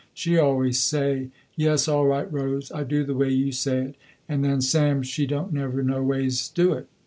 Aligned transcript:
She 0.15 0.35
always 0.35 0.79
say, 0.79 1.29
yes 1.55 1.87
all 1.87 2.07
right 2.07 2.25
Rose, 2.33 2.71
I 2.71 2.83
do 2.83 3.03
the 3.03 3.13
way 3.13 3.29
you 3.29 3.51
say 3.51 3.81
it, 3.83 3.95
and 4.27 4.43
then 4.43 4.59
Sam 4.59 5.03
she 5.03 5.27
don't 5.27 5.53
never 5.53 5.83
noways 5.83 6.49
do 6.51 6.73
it. 6.73 6.87